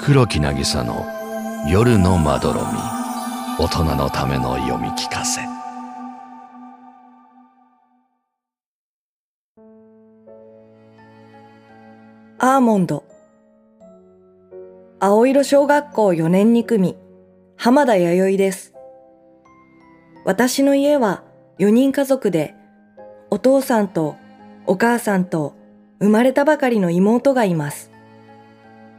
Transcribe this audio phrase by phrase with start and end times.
[0.00, 1.04] 黒木渚の
[1.68, 2.66] 夜のまどろみ。
[3.58, 5.40] 大人のための読み聞かせ。
[12.38, 13.04] アーモンド。
[15.00, 16.96] 青色小学校4年2組。
[17.56, 18.74] 浜田弥生です。
[20.24, 21.24] 私の家は
[21.58, 22.54] 4人家族で
[23.30, 24.16] お父さんと
[24.66, 25.56] お母さんと
[26.00, 27.90] 生まれたばかりの妹がいます。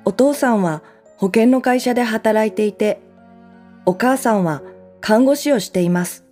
[0.10, 0.82] お父さんは
[1.18, 3.00] 保険の会社で働いていて、
[3.86, 4.64] お母さんは
[5.02, 6.26] 看護師をしています。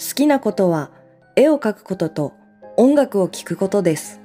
[0.00, 0.90] 好きなことは
[1.36, 2.32] 絵を描くことと
[2.76, 4.20] 音楽を聴くことです。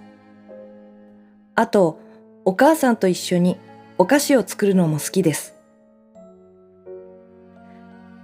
[1.53, 1.99] あと、
[2.43, 3.59] お母さんと一緒に
[3.99, 5.53] お菓子を作るのも好きです。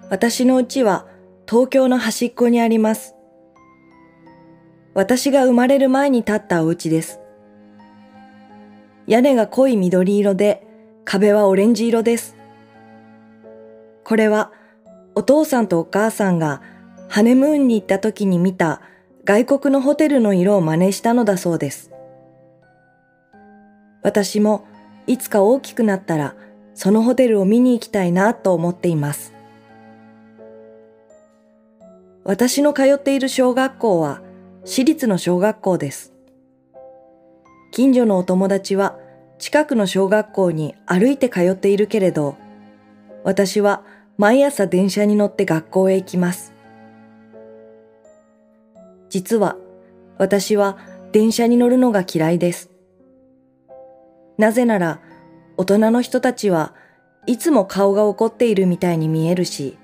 [0.10, 1.06] 私の家は
[1.48, 3.14] 東京の端っこにあります。
[4.96, 7.20] 私が生まれる前に建ったお家です。
[9.10, 10.68] 屋根が濃い緑色で、
[11.04, 12.36] 壁はオレンジ色です。
[14.04, 14.52] これは、
[15.16, 16.62] お父さんとお母さんが
[17.08, 18.82] ハネムーンに行った時に見た
[19.26, 21.92] 外国のホテルの色を真似したのだそうです。
[24.04, 24.68] 私も
[25.08, 26.36] いつか大きくなったら
[26.76, 29.34] そのホテルを見に行きたいなと思っています。
[32.24, 34.22] 私の通っている小学校は
[34.66, 36.14] 私立の小学校です。
[37.72, 38.98] 近所のお友達は
[39.38, 42.36] 近くの小学校に歩いて通っているけれど、
[43.24, 43.84] 私は
[44.18, 46.54] 毎朝電車に乗って学校へ行きます。
[49.10, 49.56] 実は
[50.18, 50.78] 私は
[51.12, 52.70] 電車に乗るのが嫌いです。
[54.38, 55.00] なぜなら
[55.58, 56.74] 大人の人たちは
[57.26, 59.78] いつも顔が怒っているみたいに見えるし、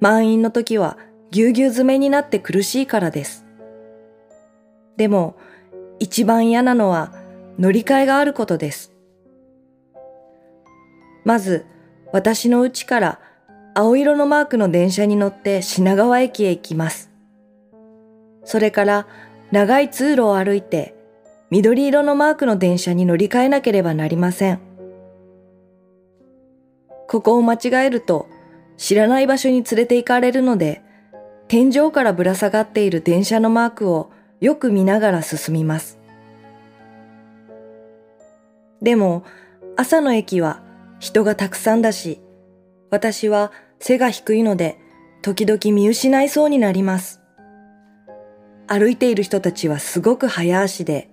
[0.00, 0.98] 満員の時は
[1.30, 3.46] ぎゅうぎゅう詰めになって苦しいからです。
[4.96, 5.36] でも
[6.00, 7.12] 一番嫌なのは
[7.58, 8.92] 乗り換えがあることです。
[11.24, 11.66] まず、
[12.12, 13.20] 私の家から
[13.74, 17.10] 青色のマークの電車に乗って品川駅へ行きます。
[18.44, 19.06] それから
[19.52, 20.94] 長い通路を歩いて
[21.50, 24.60] 緑色のマークの電車に乗り換えなければなりません。
[27.06, 28.26] ここを間違えると
[28.76, 30.82] 知らない場所に連れて行かれるので
[31.48, 34.10] 天井からぶら下がっている電車のマークを
[34.40, 35.98] よく見ながら進みます。
[38.80, 39.24] でも、
[39.76, 40.62] 朝の駅は
[40.98, 42.20] 人がたくさんだし、
[42.90, 44.78] 私は背が低いので、
[45.22, 47.20] 時々見失いそうになります。
[48.66, 51.10] 歩いている人たちはすごく早足で、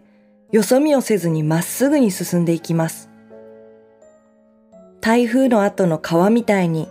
[0.52, 3.10] よそ見をせずにまっすぐに進んでいきます。
[5.02, 6.88] 台風の後の川みたいに、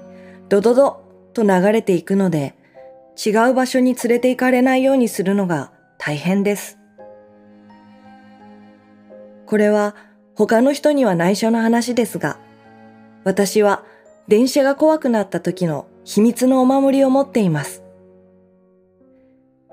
[0.50, 2.54] ドドドと流れていくので、
[3.24, 5.72] 違う場所に連れて行かれないようにするのが
[6.06, 6.78] 大変です。
[9.44, 9.96] これは
[10.36, 12.38] 他の人には内緒の話ですが、
[13.24, 13.82] 私は
[14.28, 17.82] 電車が怖くなった時の秘密のお守りを持っています。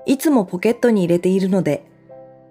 [0.06, 1.86] いつもポケットに入れているので、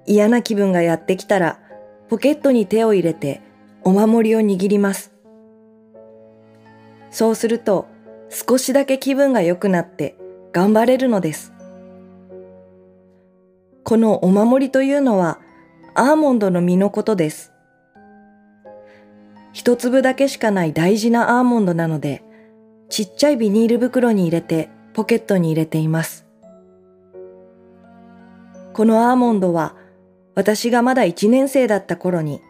[0.05, 1.59] 嫌な気分がやってきたら、
[2.07, 3.41] ポケットに手を入れて
[3.83, 5.11] お守りを握ります。
[7.11, 7.88] そうすると、
[8.29, 10.15] 少しだけ気分が良くなって
[10.53, 11.52] 頑張れるのです。
[13.83, 15.39] このお守りというのは
[15.94, 17.51] アーモンドの実のことです。
[19.51, 22.23] 一粒だけしかない大事なアーモンドなので、
[22.89, 26.25] ちっちゃいビニール袋に入れてポケットに入れています。
[28.73, 29.75] このアーモンドは
[30.33, 32.41] 私がまだ一年生だった頃に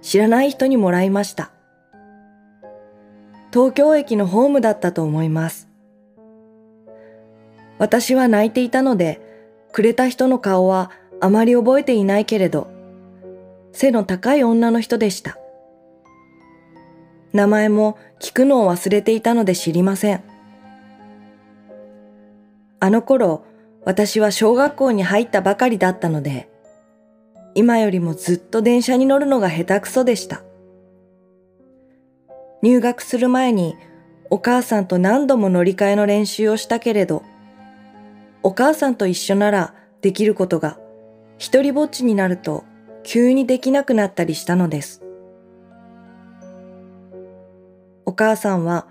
[0.00, 1.50] 知らない人にもらいました。
[3.52, 5.68] 東京駅のホームだったと思います。
[7.78, 9.20] 私は泣いていたので、
[9.76, 12.66] くれた人の顔はあまり覚えていないけれど、
[13.72, 15.36] 背の高い女の人でした。
[17.34, 20.24] 名前も聞くのを忘れていたので知りません。
[22.80, 23.44] あの頃、
[23.84, 26.48] 私は小学校に入ったばかりだったので、
[27.54, 30.42] 今よりもずっと電車に乗るのが下手くそでした。
[32.62, 33.76] 入学する前に
[34.30, 37.22] お母さんと何度も乗り換えの練習をしたけれど、
[38.46, 40.78] お母さんと一緒ならできることが
[41.36, 42.62] 一人ぼっちになると
[43.02, 45.02] 急にできなくなったりしたのです。
[48.04, 48.86] お母さんは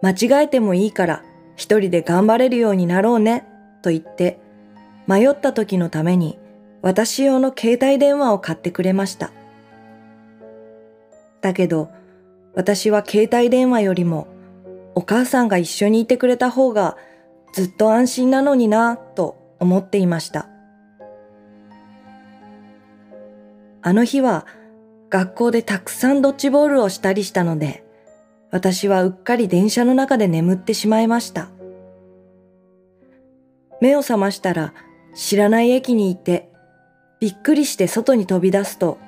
[0.00, 1.22] 間違えてもいいから
[1.54, 3.44] 一人で頑張れるようになろうね
[3.82, 4.38] と言って
[5.06, 6.38] 迷った時のために
[6.80, 9.32] 私用の携帯電話を買ってくれました。
[11.42, 11.90] だけど
[12.54, 14.28] 私は携帯電話よりも
[14.94, 16.96] お母さんが一緒にいてくれた方が
[17.54, 20.48] ずっと安心なのになと思っていました。
[23.80, 24.44] あの日は
[25.08, 27.84] 学校でたくさんドッジボールをしたりしたので、
[28.50, 31.48] 私はうっかり電車の中で眠ってしまいました。
[33.80, 34.74] 目を覚ましたら
[35.14, 36.50] 知らない駅にいて、
[37.20, 38.98] びっくりして外に飛び出すと、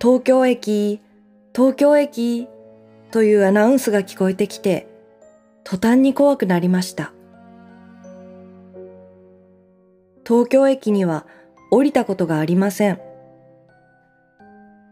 [0.00, 1.00] 東京駅、
[1.52, 2.46] 東京駅
[3.10, 4.86] というアナウンスが聞こえてきて、
[5.64, 7.12] 途端に怖くなりました。
[10.26, 11.26] 東京駅には
[11.70, 13.00] 降りたことがありません。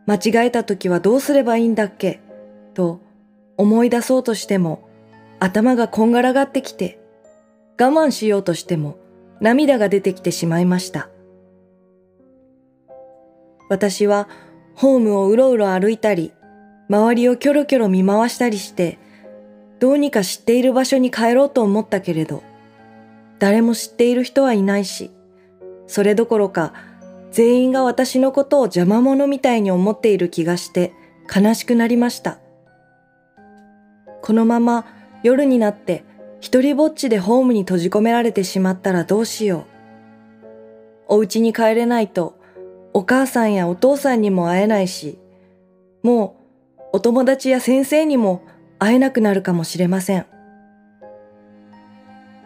[0.07, 2.21] 間違えた時はどうすればいいんだっけ？
[2.75, 3.01] と
[3.57, 4.89] 思い出そうとしても
[5.39, 6.99] 頭がこんがらがってきて
[7.81, 8.97] 我慢しようとしても
[9.41, 11.09] 涙が出てきてしまいました。
[13.69, 14.29] 私は
[14.75, 16.33] ホームをうろうろ歩いたり
[16.89, 18.99] 周りをキョロキョロ見回したりして
[19.79, 22.43] どうにか知っている場所に帰ろうと思ったけれど
[23.39, 25.11] 誰も知っている人はいないし
[25.93, 26.73] それどころか
[27.33, 30.95] 全員が私のことを邪魔者みたいに思っている気がして
[31.31, 32.39] 悲しくなりました。
[34.23, 34.87] このまま
[35.23, 36.05] 夜になって
[36.41, 39.67] 一人ぼっちでホームに閉じ込められてしまったらどうしよ
[41.09, 41.17] う。
[41.17, 42.39] お家に帰れないと
[42.95, 45.19] お母さんやお父さんにも会えないし、
[46.03, 46.39] も
[46.79, 48.43] うお友達や先生にも
[48.79, 50.25] 会えなくなるかもしれません。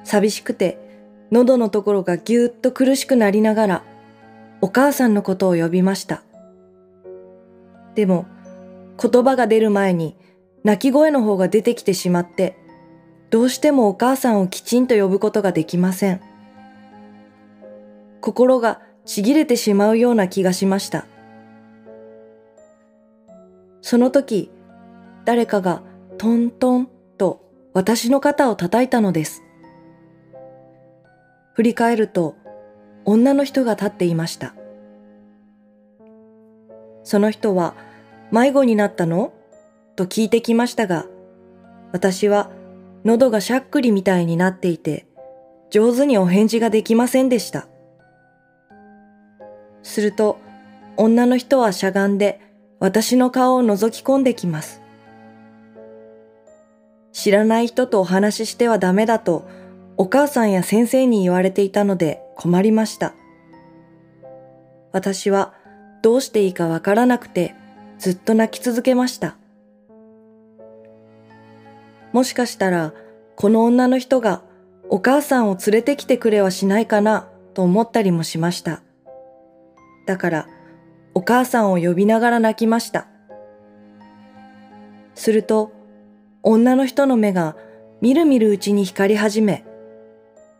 [0.03, 0.85] 寂しくて
[1.31, 3.83] 喉のところがぎゅーっと苦しくなりながら、
[4.61, 6.23] お母さんのことを呼びました。
[7.95, 8.27] でも、
[9.01, 10.17] 言葉が出る前に
[10.65, 12.57] 泣き声の方が出てきてしまって、
[13.31, 16.21] どうしてもお母さんをきちんと呼ぶことができません。
[18.21, 21.07] 心がちぎれてしまうような気がしました。
[23.83, 24.51] その時、
[25.25, 25.83] 誰かが
[26.19, 26.89] トントン
[27.19, 27.41] と
[27.73, 29.43] 私の肩を叩いたのです。
[31.57, 32.37] 振り返ると
[33.07, 34.55] 女の人が立っていました。
[37.03, 37.73] その人は
[38.31, 39.33] 迷子になったの？
[39.97, 41.07] と聞いてきましたが、
[41.93, 42.51] 私は
[43.07, 45.07] 喉がしゃっくりみたいになっていて、
[45.71, 47.67] 上手にお返事ができませんでした。
[49.83, 50.37] すると、
[50.99, 52.39] 女の人はしゃがんで
[52.81, 54.83] 私の顔を覗き込んできます。
[57.13, 59.49] 知らない人とお話ししてはダメだと
[59.99, 63.15] お母さんや先生に言われていたので困りました。
[64.93, 65.55] 私は
[66.03, 67.55] どうしていいかわからなくて
[67.99, 69.37] ずっと泣き続けました。
[72.13, 72.95] もしかしたら
[73.37, 74.43] この女の人が
[74.89, 78.83] お母さんを連れてきてくれはしないかなと思ったりもしました。
[80.07, 80.49] だから
[81.15, 83.09] お母さんを呼びながら泣きました。
[85.15, 85.73] すると
[86.43, 87.57] 女の人の目が
[88.01, 89.66] みるみるうちに光り始め、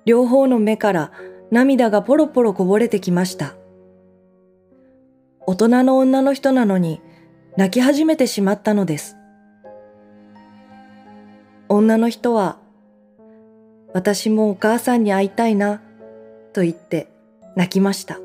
[0.07, 1.13] 両方の目から
[1.51, 3.55] 涙がポロポロこぼれてきました。
[5.47, 7.01] 大人の女の人なのに
[7.57, 9.17] 泣き始めてしまったのです。
[11.69, 12.59] 女の人は、
[13.93, 15.81] 私もお母さんに会いたいな、
[16.53, 17.09] と言って
[17.57, 18.19] 泣きました。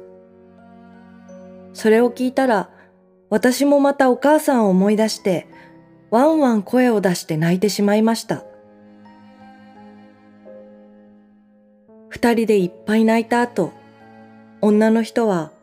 [1.73, 2.69] それを聞いたら、
[3.29, 5.47] 私もまたお母さんを思い出して、
[6.11, 8.43] ワンワン声を出して泣いてしまいました。
[12.11, 13.71] 二人でいっぱい泣いた後、
[14.59, 15.53] 女の人は、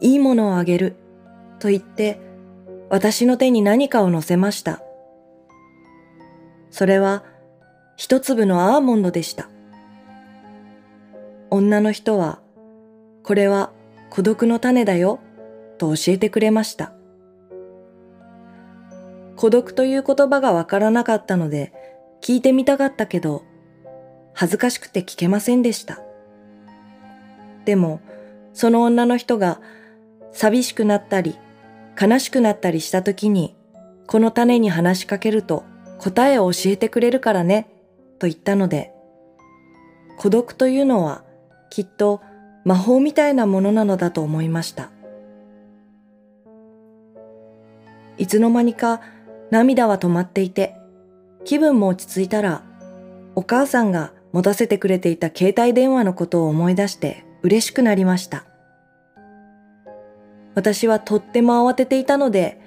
[0.00, 0.96] いいものをあげる、
[1.58, 2.18] と言って、
[2.88, 4.80] 私の手に何かを乗せました。
[6.70, 7.22] それは、
[7.96, 9.50] 一粒のアーモンドでした。
[11.50, 12.40] 女の人は、
[13.22, 13.70] これは
[14.08, 15.20] 孤独の種だよ、
[15.76, 16.94] と教えてくれました。
[19.36, 21.74] 孤独という言葉がわからなかったので、
[22.22, 23.44] 聞いてみたかったけど、
[24.34, 26.00] 恥ずかしくて聞けませんでした。
[27.64, 28.00] でも、
[28.52, 29.60] その女の人が
[30.32, 31.38] 寂しくなったり、
[32.00, 33.56] 悲しくなったりした時に、
[34.06, 35.64] この種に話しかけると
[35.98, 37.68] 答えを教えてくれるからね、
[38.18, 38.92] と言ったので、
[40.18, 41.24] 孤独というのは
[41.70, 42.20] きっと
[42.64, 44.90] 魔法みたいなものなのだと思いました。
[48.16, 49.00] いつの間にか
[49.50, 50.76] 涙は止まっていて、
[51.44, 52.62] 気分も落ち着いたら、
[53.34, 58.44] お母さんが持たせてくれていた携帯電話のことを思い出して嬉しくなりました。
[60.56, 62.60] 私はとっても慌てていたので、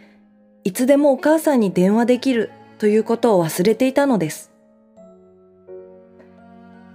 [0.64, 4.54] いつでもお母さんに電話できるということを忘れていたのです。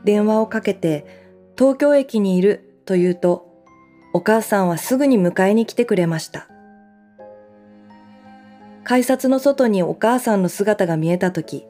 [0.05, 1.05] 電話をかけて
[1.59, 3.47] 東京駅にいると言うと、
[4.15, 6.49] お母さんはすぐに迎えに来てくれました。
[8.85, 11.67] 改札の外にお母さんの姿が見えたとき、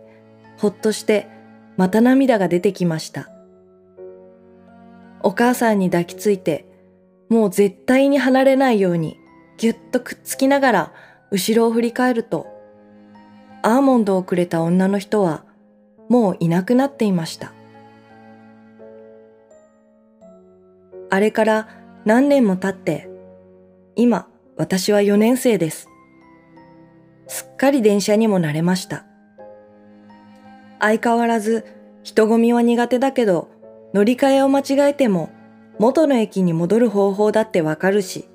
[0.56, 1.41] ほっとして
[1.76, 3.30] また涙が出てきました。
[5.22, 6.66] お母さんに抱きついて、
[7.28, 9.16] もう絶対に離れないように
[9.56, 10.92] ぎゅっとくっつきながら
[11.30, 12.46] 後ろを振り返ると、
[13.62, 15.44] アーモンドをくれた女の人は
[16.08, 17.52] もういなくなっていました。
[21.10, 21.68] あれから
[22.04, 23.08] 何年も経って、
[23.96, 25.88] 今私は4年生です。
[27.28, 29.06] すっかり電車にも慣れました。
[30.82, 31.64] 相変わらず
[32.02, 33.48] 人混みは苦手だけど、
[33.94, 35.30] 乗り換えを間違えても
[35.78, 38.28] 元の駅に戻る方法だってわかるし、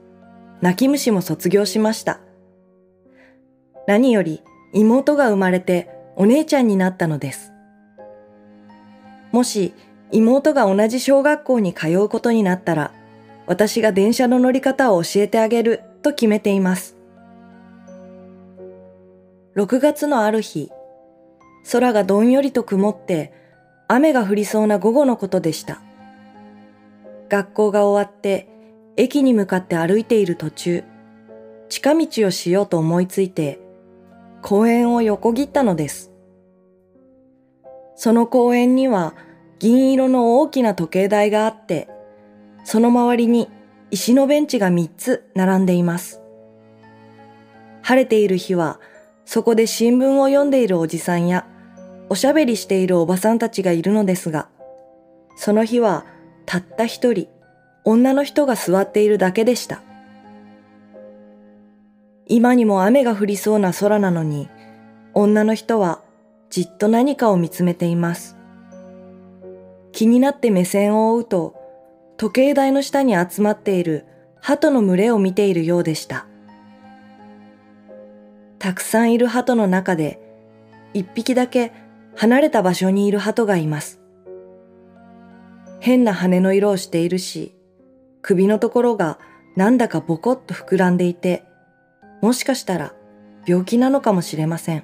[0.62, 2.22] 泣き虫も卒業しました。
[3.86, 4.42] 何より
[4.74, 7.52] 妹が生まれてお姉ちゃんになったのです。
[9.34, 9.74] もし
[10.12, 12.94] 妹が同じ小学校に通うことになったら、
[13.46, 16.96] 私が電車の乗り方を教えてあげると決めています。
[19.58, 20.72] 6月のある日、
[21.70, 23.34] 空がどんよりと曇って
[23.88, 25.82] 雨が降りそうな午後のことでした。
[27.30, 28.48] 学校が終わって
[28.96, 30.84] 駅に向かって歩いている途中、
[31.70, 33.60] 近道をしようと思いついて
[34.42, 36.12] 公園を横切ったのです。
[37.96, 39.16] その公園には
[39.60, 41.90] 銀色の大きな時計台があって、
[42.64, 43.50] その周りに
[43.90, 46.22] 石のベンチが3つ並んでいます。
[47.82, 48.80] 晴れている日は、
[49.28, 51.46] そこで新聞を読んでいるおじさんや、
[52.08, 54.48] おしゃべりしているおばさんたちがいるのですが、
[55.36, 56.06] その日は
[56.46, 57.28] たった一人、
[57.84, 59.82] 女の人が座っているだけでした。
[62.26, 64.48] 今にも雨が降りそうな空なのに、
[65.14, 66.02] 女の人は
[66.50, 68.38] じっと何かを見つめています。
[69.92, 71.54] 気になって目線を追うと、
[72.16, 74.06] 時計台の下に集まっている
[74.40, 76.28] 鳩の群れを見ているようでした。
[78.60, 80.20] たくさんいる鳩の中で、
[80.94, 81.72] 一匹だけ
[82.16, 84.02] 離れた場所にいる鳩がいます。
[85.80, 87.56] 変な羽の色をしているし、
[88.22, 89.20] 首のところが
[89.56, 91.44] なんだかボコッと膨らんでいて、
[92.22, 92.94] もしかしたら
[93.46, 94.84] 病気なのかもしれません。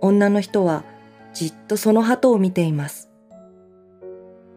[0.00, 0.84] 女の人は
[1.32, 3.10] じっとその鳩を見ています。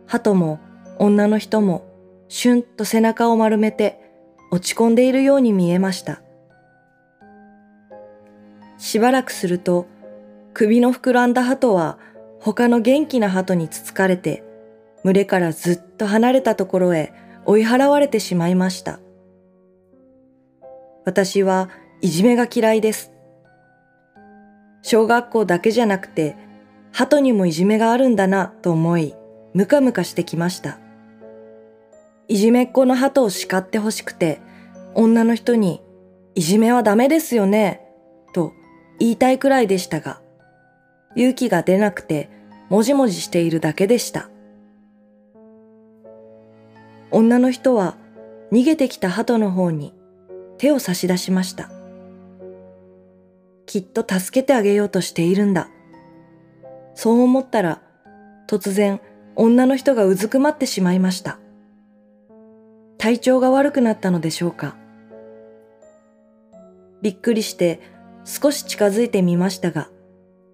[0.08, 0.60] 鳩も
[0.98, 1.86] 女の人も
[2.28, 4.00] シュンと背中を丸めて
[4.52, 6.22] 落ち込んでいるように見えました。
[8.82, 9.86] しばらくすると
[10.56, 12.00] 首の膨らんだ鳩は
[12.40, 14.44] 他の元気な鳩につつかれて
[15.04, 17.14] 群れからずっと離れたところへ
[17.46, 19.00] 追い払われてしまいました。
[21.06, 21.70] 私は
[22.02, 23.12] いじめが嫌いです。
[24.82, 26.36] 小学校だけじゃなくて
[26.92, 29.14] 鳩にもいじめがあるんだなと思い、
[29.54, 30.80] ムカムカしてきました。
[32.28, 34.42] いじめっ子の鳩を叱ってほしくて、
[34.96, 35.84] 女の人に、
[36.34, 37.91] いじめはダメですよね、
[39.02, 40.22] 言いたいくらいでしたが、
[41.16, 42.30] 勇気が出なくて、
[42.70, 44.30] もじもじしているだけでした。
[47.10, 47.98] 女の人は
[48.52, 49.96] 逃げてきた鳩の方に
[50.60, 51.72] 手を差し出しました。
[53.66, 55.68] きっと助けてあげようとしているんだ。
[56.94, 57.82] そう思ったら、
[58.48, 59.02] 突然
[59.36, 61.40] 女の人がうずくまってしまいました。
[63.00, 64.76] 体調が悪くなったのでしょうか。
[67.02, 67.80] びっくりして
[68.24, 69.90] 少し近づいてみましたが、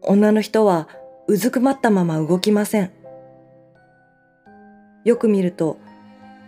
[0.02, 0.88] 女の人は
[1.28, 2.92] うずくまったまま動きません。
[5.04, 5.78] よく見ると、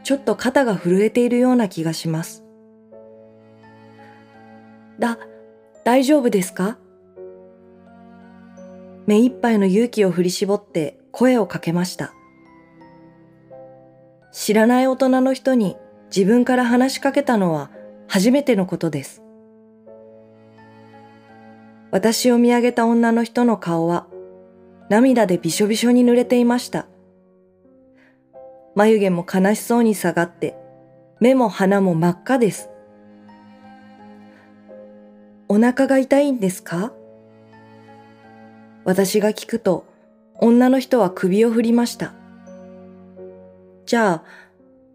[0.04, 2.44] ちょっと肩が震えているような気がします。
[4.98, 5.18] だ、
[5.84, 6.78] 大丈夫ですか？
[9.06, 12.14] 目いっぱいの勇気を振り絞って声をかけました。
[14.32, 15.76] 知らない大人の人に
[16.16, 17.72] 自分から話しかけたのは
[18.08, 19.24] 初めてのことです。
[21.92, 24.08] 私を見上げた女の人の顔は
[24.90, 26.88] 涙でびしょびしょに濡れていました。
[28.76, 30.56] 眉毛も悲しそうに下がって、
[31.20, 32.70] 目も鼻も真っ赤です。
[35.48, 36.94] お腹が痛いんですか？
[38.86, 39.86] 私が聞くと、
[40.36, 42.14] 女の人は首を振りました。
[43.86, 44.24] じゃあ、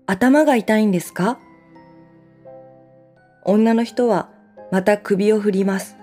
[0.07, 1.39] 頭が痛いんですか？
[3.45, 4.31] 女の人は
[4.71, 5.97] また首を振ります。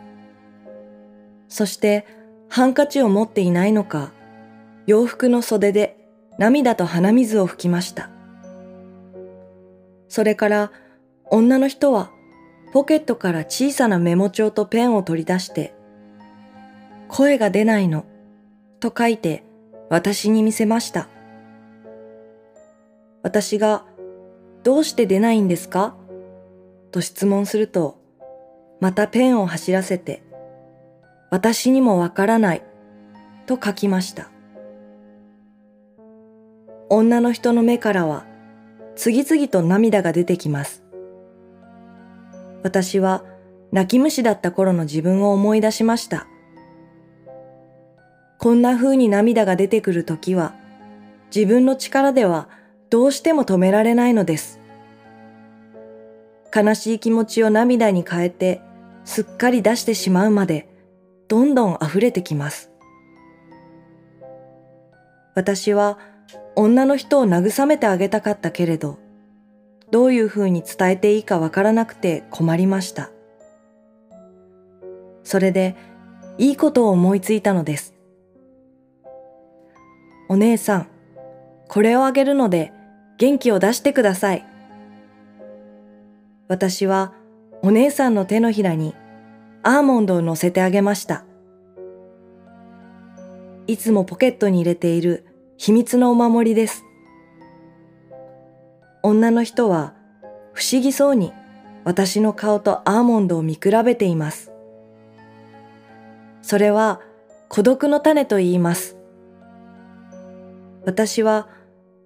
[1.51, 2.07] そして
[2.47, 4.13] ハンカチを持っていないのか、
[4.87, 5.97] 洋服の袖で
[6.37, 8.09] 涙と鼻水を拭きました。
[10.07, 10.71] それから
[11.25, 12.09] 女の人は
[12.71, 15.73] ポケットから小さなメモ帳とペンを取り出して
[17.09, 18.05] 声が出ないの、
[18.79, 19.43] と書いて
[19.89, 21.09] 私に見せました。
[23.23, 23.85] 私が、
[24.63, 25.95] どうして出ないんですか？
[26.91, 27.99] と質問すると、
[28.79, 30.23] またペンを走らせて、
[31.31, 32.63] 私にもわからない、
[33.45, 34.29] と書きました。
[36.89, 38.25] 女の人の目からは、
[38.97, 40.83] 次々と涙が出てきます。
[42.63, 43.23] 私は
[43.71, 46.27] 泣き虫だった頃の自分を思い出しました。
[48.37, 50.53] こんな風に涙が出てくるときは、
[51.33, 52.49] 自分の力では
[52.89, 54.59] どうしても止められないのです。
[56.53, 58.59] 悲しい気持ちを涙に変えて、
[59.05, 60.67] すっかり出してしまうまで、
[61.31, 62.69] どんどん溢れてきます。
[65.33, 65.97] 私は
[66.57, 68.99] 女の人を慰めてあげたかったけれど、
[69.91, 73.11] どういうふうに伝えていいかわからなくて困りました。
[75.23, 75.77] それで、
[76.37, 77.93] いいことを思いついたのです。
[80.27, 80.87] お姉さん、
[81.69, 82.73] これをあげるので
[83.17, 84.45] 元気を出してください。
[86.49, 87.13] 私は
[87.61, 88.95] お姉さんの手のひらに
[89.63, 91.23] アーモンドを乗せてあげました。
[93.67, 95.25] いつもポケットに入れている
[95.57, 96.83] 秘密のお守りです。
[99.03, 99.93] 女の人は
[100.53, 101.31] 不思議そうに
[101.83, 104.51] 私の顔とアーモンドを見比べています。
[106.41, 107.01] それは
[107.47, 108.97] 孤独の種と言います。
[110.85, 111.47] 私は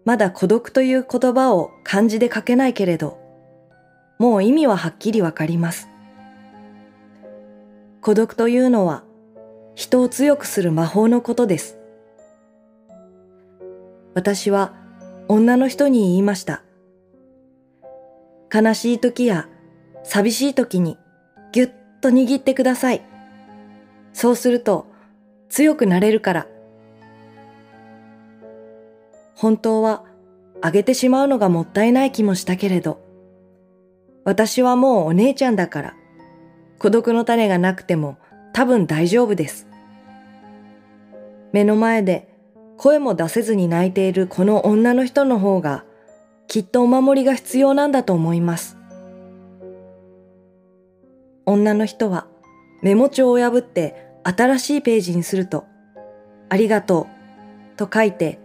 [0.03, 3.17] まだ孤独という言葉を漢字で書けないけれど、
[4.19, 5.89] もう意味ははっきりわかります。
[8.05, 9.03] 孤独というのは
[9.73, 11.79] 人を強くする魔法のことです。
[14.13, 14.75] 私は
[15.27, 16.61] 女の人に言いました。
[18.53, 19.49] 悲しい時や
[20.03, 20.99] 寂しい時に
[21.51, 21.69] ぎゅっ
[21.99, 23.01] と握ってください。
[24.13, 24.85] そうすると
[25.49, 26.47] 強くなれるから。
[29.33, 30.05] 本当は
[30.61, 33.01] あげてしまうのがもったいない気もしたけれど、
[34.25, 35.95] 私はもうお姉ちゃんだから、
[36.79, 38.17] 孤独の種がなくても
[38.53, 39.67] 多分大丈夫です。
[41.51, 42.27] 目の前で
[42.77, 45.85] 声も出せずに泣いているこの女の人の方が、
[46.47, 48.77] きっとお守りが必要なんだと思います。
[51.45, 52.27] 女の人は
[52.81, 55.65] メモ帳を破って新しいページにすると、
[56.49, 57.07] ありがと
[57.73, 58.39] うと書いて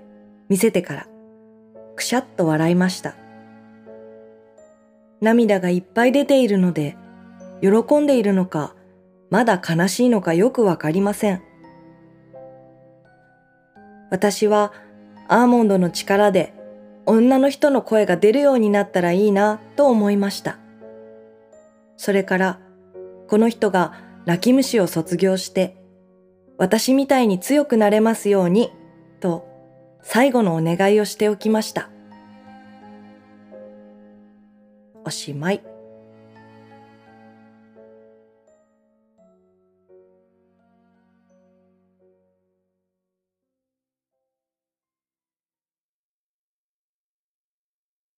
[0.48, 1.06] 見せてから、
[1.96, 3.16] くしゃっと笑いました。
[5.20, 6.96] 涙がいっぱい出ているので、
[7.60, 8.74] 喜んでいるのか、
[9.30, 11.42] まだ悲しいのかよくわかりません。
[14.10, 14.72] 私は
[15.28, 16.52] アーモンドの力で
[17.06, 20.58] 女の人の声が出るようになったらいいなと思いました。
[21.96, 22.58] それから
[23.28, 23.94] この人が
[24.26, 25.76] 泣き虫を卒業して
[26.58, 28.72] 私みたいに強くなれますように
[29.20, 29.46] と
[30.02, 31.90] 最後のお願いをしておきました。
[35.04, 35.69] おしまい。